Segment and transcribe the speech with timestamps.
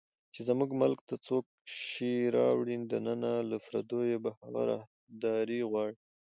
[0.33, 1.45] چې زموږ ملک ته څوک
[1.87, 5.95] شی راوړي دننه، له پردیو به هغه راهداري غواړي